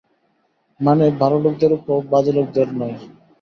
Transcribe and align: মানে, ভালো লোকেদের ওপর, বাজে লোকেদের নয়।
মানে, 0.79 1.05
ভালো 1.21 1.37
লোকেদের 1.39 1.71
ওপর, 1.77 1.97
বাজে 2.11 2.31
লোকেদের 2.37 2.67
নয়। 2.79 2.95